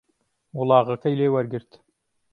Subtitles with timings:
[0.57, 1.71] وڵاغهکهی لێ وهرگرت